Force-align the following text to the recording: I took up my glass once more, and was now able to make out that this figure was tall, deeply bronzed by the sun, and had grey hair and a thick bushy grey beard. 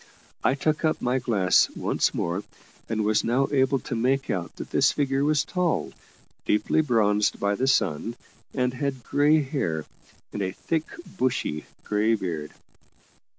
I 0.43 0.55
took 0.55 0.83
up 0.83 0.99
my 0.99 1.19
glass 1.19 1.69
once 1.75 2.11
more, 2.11 2.43
and 2.89 3.05
was 3.05 3.23
now 3.23 3.47
able 3.51 3.77
to 3.81 3.95
make 3.95 4.31
out 4.31 4.55
that 4.55 4.71
this 4.71 4.91
figure 4.91 5.23
was 5.23 5.43
tall, 5.45 5.93
deeply 6.43 6.81
bronzed 6.81 7.39
by 7.39 7.53
the 7.53 7.67
sun, 7.67 8.15
and 8.51 8.73
had 8.73 9.03
grey 9.03 9.43
hair 9.43 9.85
and 10.33 10.41
a 10.41 10.53
thick 10.53 10.85
bushy 11.05 11.67
grey 11.83 12.15
beard. 12.15 12.49